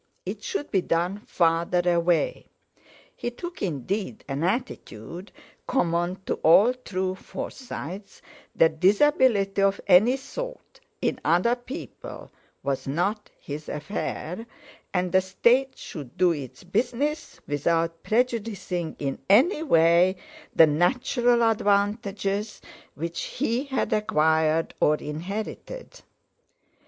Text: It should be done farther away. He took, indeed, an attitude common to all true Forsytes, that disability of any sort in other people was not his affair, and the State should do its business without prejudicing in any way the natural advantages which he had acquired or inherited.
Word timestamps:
It 0.25 0.41
should 0.41 0.71
be 0.71 0.81
done 0.81 1.19
farther 1.27 1.83
away. 1.93 2.47
He 3.15 3.29
took, 3.29 3.61
indeed, 3.61 4.23
an 4.27 4.43
attitude 4.43 5.31
common 5.67 6.15
to 6.25 6.39
all 6.41 6.73
true 6.73 7.13
Forsytes, 7.13 8.19
that 8.55 8.79
disability 8.79 9.61
of 9.61 9.79
any 9.85 10.17
sort 10.17 10.79
in 11.03 11.21
other 11.23 11.55
people 11.55 12.31
was 12.63 12.87
not 12.87 13.29
his 13.39 13.69
affair, 13.69 14.43
and 14.91 15.11
the 15.11 15.21
State 15.21 15.77
should 15.77 16.17
do 16.17 16.31
its 16.31 16.63
business 16.63 17.39
without 17.47 18.01
prejudicing 18.01 18.95
in 18.97 19.19
any 19.29 19.61
way 19.61 20.15
the 20.55 20.65
natural 20.65 21.43
advantages 21.43 22.59
which 22.95 23.21
he 23.21 23.65
had 23.65 23.93
acquired 23.93 24.73
or 24.79 24.95
inherited. 24.95 26.01